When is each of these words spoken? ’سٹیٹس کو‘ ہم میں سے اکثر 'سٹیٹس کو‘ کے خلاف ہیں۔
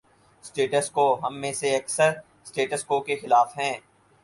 ’سٹیٹس 0.43 0.89
کو‘ 0.91 1.05
ہم 1.23 1.33
میں 1.41 1.51
سے 1.53 1.75
اکثر 1.75 2.11
'سٹیٹس 2.45 2.83
کو‘ 2.83 2.99
کے 3.01 3.15
خلاف 3.15 3.57
ہیں۔ 3.57 3.73